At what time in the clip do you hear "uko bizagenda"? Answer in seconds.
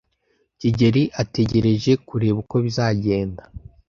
2.43-3.43